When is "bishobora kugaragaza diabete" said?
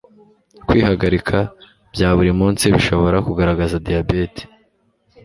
2.75-4.43